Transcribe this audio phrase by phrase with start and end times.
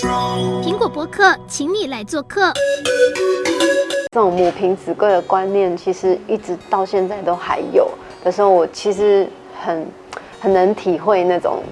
[0.00, 2.50] 苹果播客，请你来做客。
[4.10, 7.86] 这种母凭子贵的观念，其实一直到现在都还有
[8.24, 9.28] 的时候，我其实
[9.62, 9.86] 很
[10.40, 11.62] 很能体会那种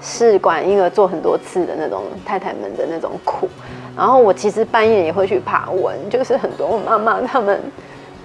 [0.00, 3.46] 试管婴儿做很多次的那种太太们的那种苦。
[3.94, 7.60] 然后我其实半夜也会去爬文，就是很多妈妈他们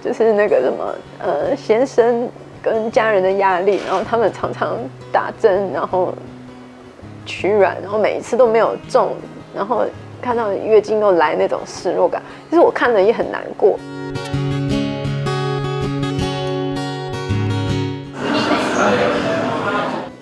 [0.02, 2.26] 就是那个什么呃先生
[2.62, 4.74] 跟家人的压力，然后他们常常
[5.12, 6.14] 打针，然后
[7.26, 9.14] 取卵，然后每一次都没有中，
[9.54, 9.84] 然后
[10.22, 13.78] 看到月经又来那种失落感，其实我看了也很难过。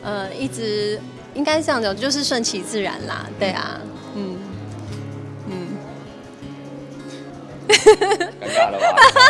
[0.02, 0.98] 呃，一直
[1.34, 3.78] 应该这样讲，就是顺其自然啦，对啊，
[4.14, 4.36] 嗯。
[7.66, 7.72] 尴
[8.54, 9.23] 尬了吧？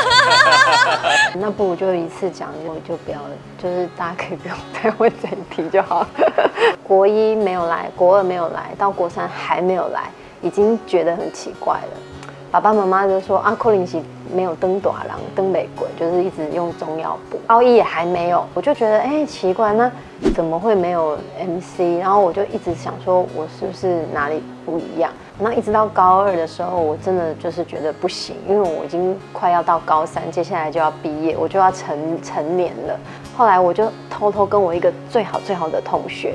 [1.38, 3.18] 那不如就一次讲，我就不要，
[3.62, 6.06] 就是大家可以不用再问这一题就好。
[6.82, 10.10] 国一没有来，国二没有来，到国三还没有来，
[10.42, 12.13] 已经觉得很奇怪了。
[12.54, 14.00] 爸爸妈妈就说啊，柯林奇
[14.32, 17.36] 没有登短廊，登玫瑰，就是一直用中药补。
[17.48, 19.90] 高一也还没有，我就觉得哎、奇怪，那
[20.36, 21.98] 怎么会没有 MC？
[22.00, 25.10] 然后我就一直想说，我是不是哪里不一样？
[25.36, 32.96] 那一直到高二的时候，我真的就是觉得不行，因为我已经快要到高三，接下来就要毕业，我就要成成年了。
[33.36, 36.34] 后来我就偷偷跟我一个最好最好的同学，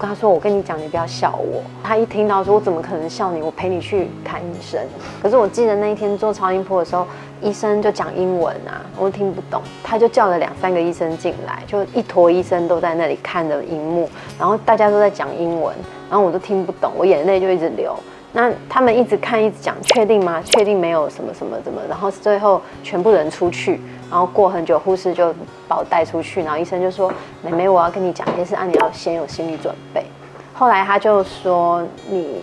[0.00, 3.42] 跟他说：“我跟你讲，你不要笑我。”他一听到说：“我怎么可能笑你？
[3.42, 4.80] 我陪你去看医生。”
[5.22, 7.06] 可是我记得那一天做超音波的时候，
[7.42, 9.60] 医生就讲英文啊，我听不懂。
[9.84, 15.76] 他就叫了两三个医生进来，就一坨医生都在那里看着荧幕，然后大家都在讲英文，
[16.08, 17.94] 然后我都听不懂，我眼泪就一直流。
[18.32, 20.40] 那他们一直看，一直讲，确定吗？
[20.44, 21.82] 确定没有什么什么怎么？
[21.88, 25.32] 然后最后全部人出去，然后过很久，护士就
[25.68, 30.04] 把我带出去，然后医生就说：“妹妹，我要跟你讲一件事，啊，你要先有心理准备。”
[30.52, 32.40] 后来他就说：“你，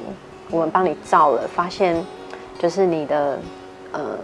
[0.49, 2.01] 我们帮你照了，发现
[2.57, 3.37] 就是你的
[3.91, 4.17] 呃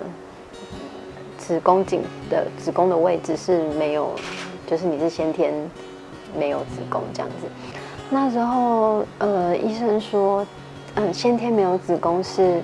[1.38, 4.10] 子宫颈的子宫的位置是没有，
[4.66, 5.54] 就是你是先天
[6.40, 7.48] 没有子宫这样子。”
[8.10, 10.46] 那时候呃，医生说。
[10.96, 12.62] 嗯，先天没有子宫是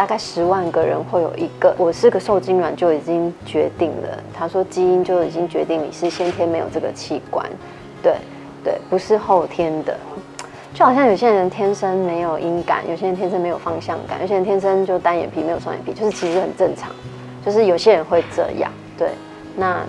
[0.00, 1.74] 大概十万个人会有一个。
[1.76, 7.46] 我是个受精卵就已经决定了，他说基因就已经决定你是先天没有这个器官，
[8.02, 8.14] 对
[8.64, 9.94] 对，不是后天的。
[10.72, 16.90] 就好像有些人天生没有音感，有些人天生没有方向感，有些人天生就单眼皮没有双眼皮，就是其实很正常，
[17.44, 18.72] 就是有些人会这样。
[18.96, 19.10] 对，
[19.54, 19.82] 那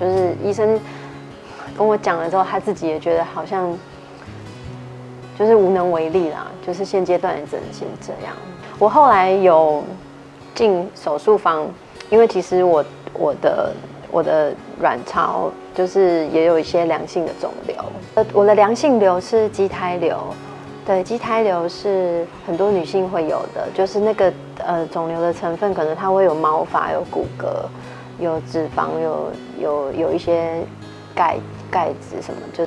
[0.00, 0.80] 就是医生
[1.76, 3.78] 跟我讲了之后，他自己也觉得好像。
[5.38, 8.34] 就是无能为力啦，就是现阶段也只能先这样。
[8.78, 9.82] 我后来有
[10.54, 11.66] 进手术房，
[12.08, 13.72] 因为其实我我的
[14.10, 17.76] 我的卵巢就是也有一些良性的肿瘤。
[18.14, 20.16] 呃，我的良性瘤是畸胎瘤，
[20.86, 27.66] 对，畸胎瘤是很多女性会有的，就是那个呃肿瘤的成分可能它会有毛发、有骨骼、
[28.20, 30.62] 有脂肪、有有有一些
[31.12, 31.36] 钙
[31.70, 32.64] 钙质什么就。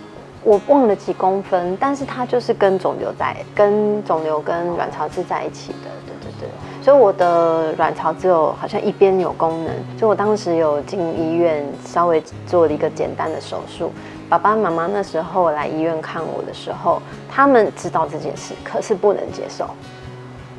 [0.47, 6.49] 我忘了几公分，但是它就是跟肿瘤在，跟肿瘤跟卵巢是在一起的，对对对。
[6.81, 13.91] 所以我的卵巢只有好像一边有功能，所以我当时有进医院，稍微做了一个简单的手术。
[14.29, 19.67] 爸爸妈妈那时候来医院看我的时候，他们知道这件事，可是不能接受。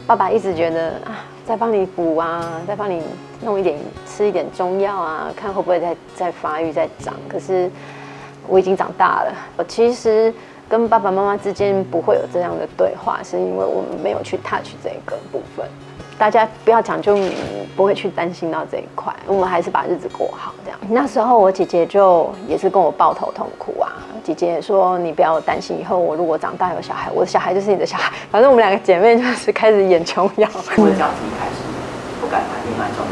[0.06, 3.02] 爸爸一直觉得啊，再帮你补啊，再帮你
[3.42, 7.70] 弄一点，吃一点中药啊，看会不会再再发育再长，可是。
[8.48, 10.32] 我已经长大了，我其实
[10.68, 15.66] 跟爸爸妈妈之间不会有这样的对话，是因为我们没有去 touch 这个部分。
[16.18, 17.16] 大家不要讲，就
[17.76, 19.14] 不会去担心到这一块。
[19.24, 20.78] 我们还是把日子过好这样。
[20.88, 23.92] 那时候我姐姐就也是跟我抱头痛哭啊。
[24.24, 28.12] 姐姐说：“你不要担心，以后我如果长大有小孩，我的小孩就是你的小孩。
[28.32, 31.62] 反正我们两个姐妹就是开始演琼瑶。”我的家庭开始
[32.20, 33.06] 不敢谈恋爱，中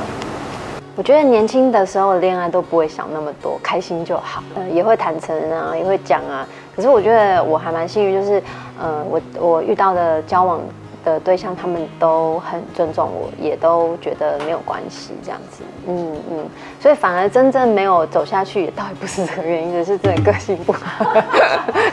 [0.96, 4.42] 我觉得年轻的时候恋爱都不会想那么多，开心就好。
[4.54, 6.48] 嗯，也会坦诚啊，也会讲啊。
[6.74, 8.42] 可是我觉得我还蛮幸运，就是，
[8.80, 10.58] 呃，我我遇到的交往
[11.04, 15.62] 的对象，他们都很尊重我，也都觉得没有关系这样子。
[15.86, 16.48] 嗯嗯，
[16.80, 21.04] 所以反而真正没有走下去，也倒也不是这个原因，只是真的个性不好。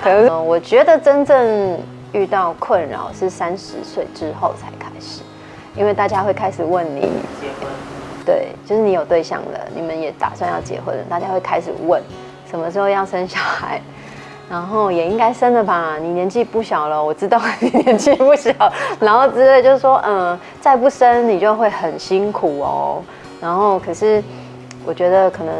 [0.01, 1.77] 可能、我觉得真正
[2.13, 5.23] 遇到困扰是三十岁之后才开始，
[5.75, 7.69] 因为大家会开始问你结婚。
[8.25, 12.01] 对，就是你有对象了，你们也打算要结婚了，大家会开始问
[12.49, 13.81] 什么时候要生小孩，
[14.49, 15.97] 然后也应该生了吧？
[15.99, 18.51] 你年纪不小了，我知道你年纪不小，
[18.99, 23.01] 然后之类就是说，嗯，再不生你就会很辛苦哦。
[23.41, 24.23] 然后可是
[24.85, 25.53] 我觉得可能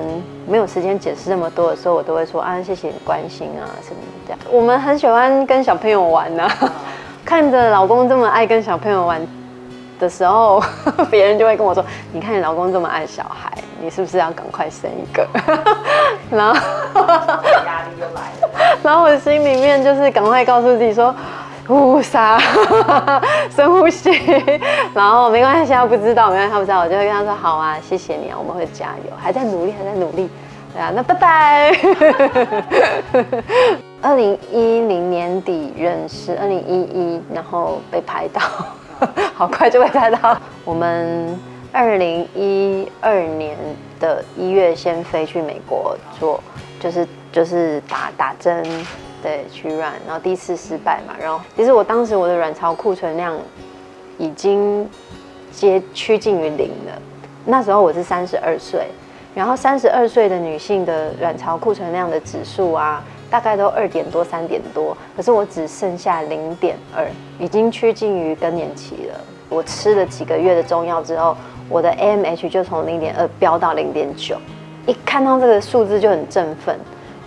[0.48, 4.39] 没有时间解释这么多的时候，我都会说啊，谢谢你关心啊什么这样。
[4.50, 6.74] 我们很喜欢跟小朋友玩呢、啊。
[7.25, 9.25] 看着老公这么爱跟小朋友玩
[10.00, 10.62] 的时候，
[11.10, 13.51] 别人就会跟我说：“你看你老公这么爱小孩，
[13.81, 15.28] 你是不是要赶快生一个？”
[16.31, 16.56] 然后
[17.66, 18.50] 压力就来了。
[18.84, 21.13] 然后我心里面就是赶快告诉自己说。
[21.66, 22.38] 呼沙，
[23.50, 24.12] 深呼吸，
[24.94, 30.30] 然后没关系，他不知道，没关系，他不知道，我就会跟他说好啊，谢谢你啊，我们会加油，还在努力，还在努力，
[30.74, 31.72] 对啊，那拜拜。
[34.01, 38.42] 二零一零年底认识，二零一一，然后被拍到，
[39.34, 40.38] 好快就被拍到。
[40.66, 41.40] 我们
[41.72, 43.58] 二零一二年
[44.00, 46.42] 的一月先飞去美国做，
[46.80, 48.64] 就是就是打打针。
[49.22, 53.34] 对，取卵，然后第一次失败嘛，然后其实我当时我的卵巢库存量
[54.18, 54.86] 已经
[55.50, 57.02] 接趋近于零了。
[57.46, 58.86] 那时候我是三十二岁，
[59.34, 63.02] 然后三十二岁的女性的卵巢库存量的指数啊，
[63.33, 67.03] 大概都二点多、三点多，可是我只剩下零点二，
[67.39, 69.19] 已经趋近于更年期了。
[69.50, 71.35] 我吃了几个月的中药之后，
[71.68, 74.38] 我的 AMH 就从零点二飙到零点九，
[74.85, 76.77] 一看到这个数字就很振奋。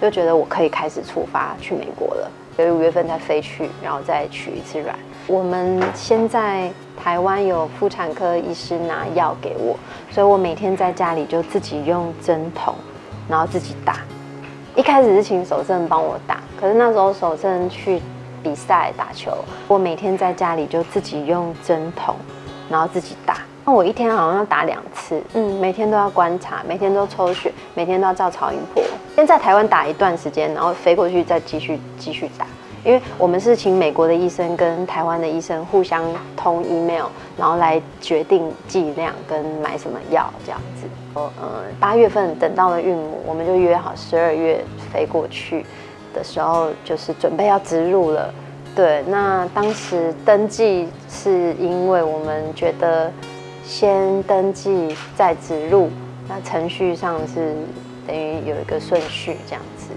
[0.01, 4.97] 就觉得我可以开始出发去美国了，所以五月份再飞去，然后再取一次卵。
[5.27, 9.77] 我们现在台湾有妇产科医师拿药给我，
[10.13, 12.77] 所以我每天在家里就自己用针筒，
[13.29, 13.97] 然后自己打。
[14.77, 17.99] 一开始是请守正帮我打，可是那时候守正去
[18.43, 19.33] 比赛打球，
[19.67, 22.15] 我每天在家里就自己用针筒，
[22.69, 23.39] 然后自己打。
[23.65, 28.85] 那我一天好像要打两次，嗯，每天都要观察，每天都抽血，每天都要照超音波。
[29.17, 32.47] 先在台湾打一段时间，然后飞过去再继续继续打，
[32.87, 36.05] 因为我们是请美国的医生跟台湾的医生互相
[36.37, 37.07] 通 email，
[37.37, 40.87] 然后来决定剂量跟买什么药这样子。
[41.17, 45.67] 嗯，八月份等到了孕母，我们就约好十二月飞过去
[46.15, 48.33] 的时候，就是准备要植入了。
[48.75, 53.13] 对，那当时登记是因为我们觉得。
[53.69, 55.91] 先登记再植入，
[56.29, 57.53] 那程序上是
[58.07, 59.89] 等于有一个顺序这样子，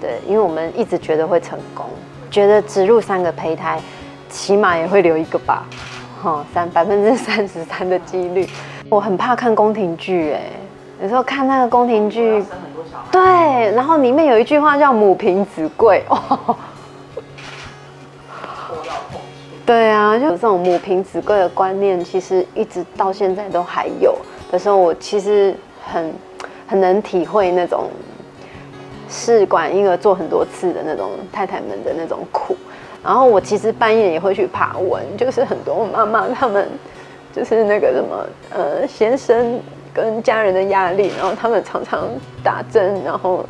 [0.00, 1.86] 对，因为我们一直觉得会成功，
[2.30, 3.80] 觉得植入三个胚胎，
[4.28, 5.66] 起码也会留一个吧，
[6.22, 8.46] 哈， 三百分之三十三的几率。
[8.88, 10.42] 我很怕看宫廷剧，哎，
[11.02, 12.44] 有时候看那个宫廷剧，
[13.10, 13.20] 对，
[13.72, 16.56] 然后里面有一句话叫母凭子贵，哦。
[19.66, 24.16] 对啊，就有这种母凭子贵的观念，其实一直到现在都还有
[24.48, 26.14] 的时候，我其实很
[26.68, 27.90] 很能体会那种
[29.08, 32.56] 试管婴儿做很多次的那种太太们的那种苦。
[33.02, 36.68] 然后我其实半夜也会去爬文，就是很多妈妈他们
[37.34, 39.60] 就是那个什么呃先生
[39.92, 42.08] 跟家人的压力，然后他们常常
[42.42, 43.44] 打针，然后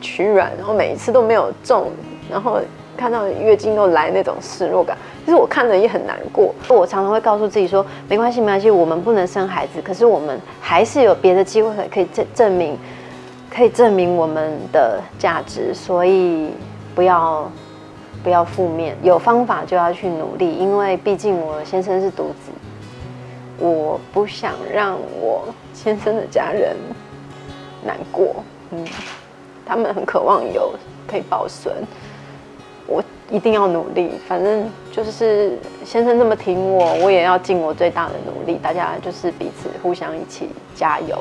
[0.00, 1.90] 取卵，然后每一次都没有中，
[2.30, 2.60] 然后。
[2.96, 4.94] 看到月经都来那种失落感，
[5.24, 6.54] 其实我看了也很难过。
[6.68, 12.76] 我常常会告诉自己说，没关系，没关系，我们不能生孩子，可是我们还是有别的机会可以证证明，
[13.50, 15.74] 可以证明我们的价值。
[15.74, 16.50] 所以
[16.94, 17.50] 不要
[18.22, 22.52] 不要负面，有方法就要去努力，因为毕竟我先生是独子，
[23.58, 26.76] 我不想让我先生的家人
[27.84, 28.36] 难过。
[28.70, 28.86] 嗯，
[29.66, 30.72] 他们很渴望有
[31.08, 31.74] 可以保存。
[32.90, 33.00] 我
[33.30, 38.58] 一定要努力，反正就是先生这么挺我，我也要尽我最大的努力。
[38.60, 41.16] 大家就是彼此互相一起加油。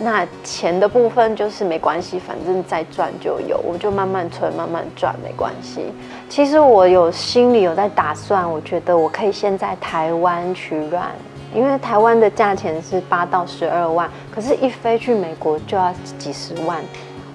[0.00, 5.82] 那钱的部分就是没关系，反正再赚就有，我就慢慢存，慢慢赚，没关系。
[6.28, 11.12] 其实我有心里有在打算，我觉得我可以先在台湾取卵，
[11.54, 16.82] 因为台湾的价钱是八到十二万，可是一飞去美国就要几十万，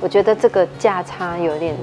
[0.01, 1.73] 我觉得这个价差有点。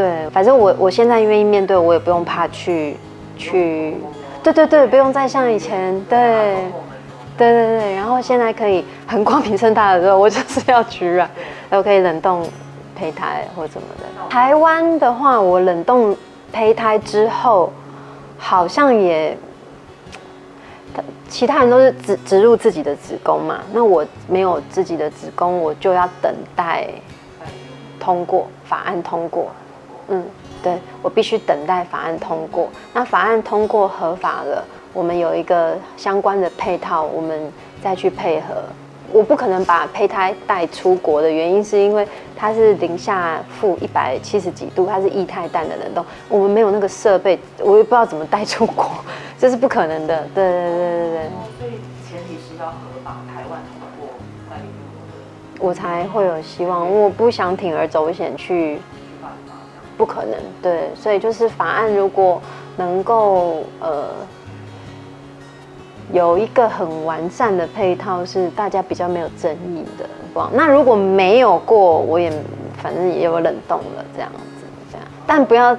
[0.00, 2.96] 对，反正我我现在愿意面对，我也不用怕去
[3.36, 3.94] 去，
[4.42, 6.56] 对对对，不用再像以前，对，
[7.36, 11.28] 对对对，然后现在可以很光明正大的说，我就是要取卵，
[11.68, 12.42] 然后可以冷冻
[12.96, 14.30] 胚胎或怎么的。
[14.30, 16.16] 台湾的话，我冷冻
[16.50, 17.70] 胚胎之后，
[18.38, 19.36] 好像也，
[21.28, 26.88] 其他人都是植植入自己的子宫嘛，那我没有自己的子宫，我就要等待
[27.98, 29.50] 通过法案通过。
[30.10, 30.24] 嗯，
[30.62, 32.68] 对，我必须等待法案通过。
[32.92, 34.62] 那法案通过合法了，
[34.92, 37.50] 我们有一个相关的配套，我们
[37.82, 38.56] 再去配合。
[39.12, 48.88] 我不可能把胚胎带出国的原因，是因为它是零下负一百七十几度，它是液态氮的冷冻，我们没有那个设备，我也不知道怎么带出国，
[49.38, 50.24] 这是不可能的。
[50.34, 51.22] 对对对对对。
[51.58, 51.70] 所以
[52.08, 52.74] 前提是要合
[53.04, 54.08] 法，台湾通过
[55.58, 56.88] 我才会有希望。
[56.88, 58.80] 我不想铤而走险去。
[60.00, 62.40] 不可能，对，所以就是法案如果
[62.78, 64.06] 能够呃
[66.10, 70.08] 有一个很完善的配套，是大家比较没有争议的。
[70.52, 72.32] 那如果没有过，我也
[72.82, 75.76] 反正也有冷冻了这样子，这样，但不要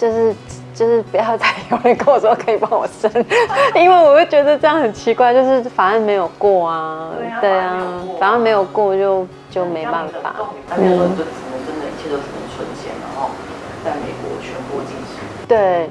[0.00, 0.34] 就是。
[0.72, 3.10] 就是不要再有人跟我说可以帮我生，
[3.76, 5.34] 因为我会觉得这样很奇怪。
[5.34, 7.84] 就是法案没有过啊，对啊，
[8.18, 10.36] 法案没有过就就没办法。
[10.78, 13.28] 嗯，说就只能真的，一切都只能存钱，然后
[13.84, 14.08] 在美
[14.70, 15.46] 国全部进行。
[15.48, 15.88] 对，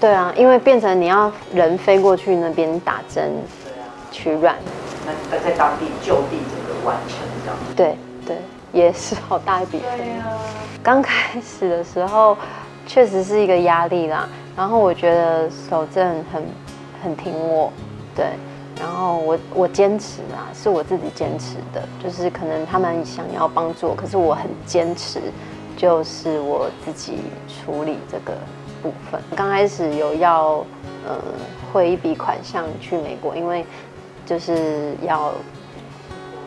[0.00, 3.32] 对啊，因为变成你要人飞过去那边打针，
[3.64, 4.56] 对啊，取卵，
[5.04, 7.56] 那在当地就地整个完成这样。
[7.76, 8.36] 对对，
[8.72, 9.80] 也是好大一笔。
[9.80, 10.38] 对啊，
[10.82, 12.36] 刚开始的时候。
[12.86, 16.44] 确实是一个压力啦，然后我觉得守正很
[17.02, 17.72] 很挺我，
[18.14, 18.26] 对，
[18.78, 25.18] 然后我我坚持啊，是我自己坚持的，就是可能他们想要帮助我，可是我很坚持，
[25.84, 28.32] 就是我自己处理这个
[28.82, 29.20] 部分。
[29.36, 30.64] 刚开始有要
[31.06, 31.20] 嗯
[31.70, 33.66] 汇一笔款项去美国，因为
[34.24, 35.34] 就是要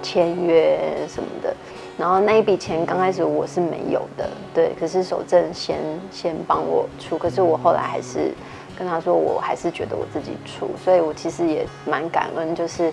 [0.02, 1.56] 签约什么的。
[2.00, 5.78] 然后那一笔钱刚开始我是没有的，对，可是守正先
[6.10, 8.34] 先帮我出，可是我后来还是
[8.76, 12.92] 跟他说，我还是觉得我自己出，所以我其实也蛮感恩，就是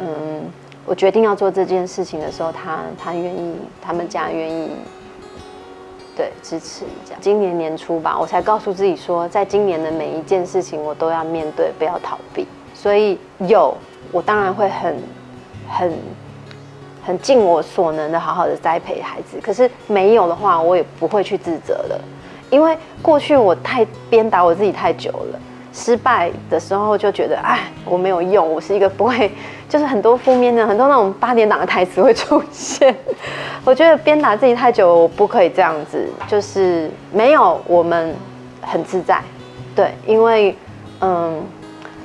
[0.00, 0.42] 嗯，
[0.84, 4.70] 我决定要做这件事情的时候，他他愿意，他们家愿意，
[6.18, 7.20] 对，支持这样。
[7.22, 12.46] 今年年初吧，我才告诉自己说，在今年的每一件事情我都要面对，不要逃避。
[12.74, 13.74] 所以有，
[14.12, 14.96] 我当然会很
[15.68, 15.92] 很。
[17.00, 21.98] 很尽我所能的好好的栽培孩子，可是没有的话，我也不会去自责了，
[22.50, 25.40] 因为过去我太鞭打我自己太久了，
[25.72, 29.30] 失败的时候就觉得哎，我没有用，我是一个不会，
[29.68, 32.94] 就是很多负面的很多那种八点档的台词会出现。
[33.64, 38.14] 我觉得鞭打自己太久，我不可以这样子，就是没有我们
[38.60, 39.20] 很自在，
[39.74, 40.56] 对，因为
[41.00, 41.42] 嗯。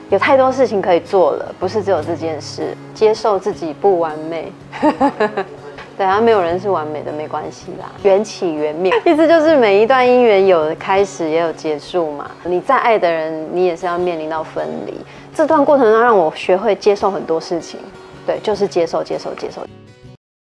[0.09, 2.77] 有太多事情可以做了，不是只有这件事。
[2.93, 4.51] 接受自己不完美，
[5.95, 7.91] 对啊，没有人是完美的，没关系啦。
[8.01, 12.31] 缘起缘灭， 意思就是每一段姻缘有开始也有结束嘛。
[12.43, 14.93] 你再爱的人，你也是要面临到分离。
[15.35, 17.79] 这段过程中让我学会接受很多事情，
[18.25, 19.61] 对，就是接受，接受，接受。